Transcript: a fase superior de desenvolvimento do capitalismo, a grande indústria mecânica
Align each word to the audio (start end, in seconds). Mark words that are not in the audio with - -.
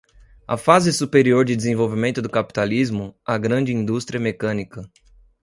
a 0.47 0.57
fase 0.57 0.91
superior 0.91 1.45
de 1.45 1.55
desenvolvimento 1.55 2.23
do 2.23 2.27
capitalismo, 2.27 3.13
a 3.23 3.37
grande 3.37 3.71
indústria 3.71 4.19
mecânica 4.19 4.89